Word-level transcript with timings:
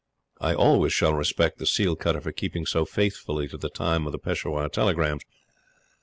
I 0.39 0.55
always 0.55 0.91
shall 0.93 1.13
respect 1.13 1.59
the 1.59 1.67
seal 1.67 1.95
cutter 1.95 2.19
for 2.21 2.31
keeping 2.31 2.65
so 2.65 2.85
faithfully 2.85 3.47
to 3.49 3.57
the 3.59 3.69
time 3.69 4.07
of 4.07 4.11
the 4.11 4.17
Peshawar 4.17 4.67
telegrams. 4.67 5.21